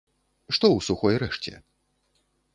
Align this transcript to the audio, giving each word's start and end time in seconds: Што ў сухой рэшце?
Што 0.57 0.57
ў 0.57 0.79
сухой 0.87 1.15
рэшце? 1.25 1.53